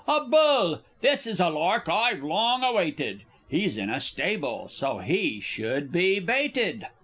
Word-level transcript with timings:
_A 0.07 0.27
bull! 0.27 0.81
This 1.01 1.27
is 1.27 1.39
a 1.39 1.51
lark 1.51 1.87
I've 1.87 2.23
long 2.23 2.63
awaited! 2.63 3.21
He's 3.47 3.77
in 3.77 3.91
a 3.91 3.99
stable, 3.99 4.67
so 4.67 4.97
he 4.97 5.39
should 5.39 5.91
be 5.91 6.19
baited. 6.19 6.87